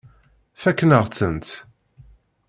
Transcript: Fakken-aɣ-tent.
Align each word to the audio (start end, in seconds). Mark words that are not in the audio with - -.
Fakken-aɣ-tent. 0.61 1.49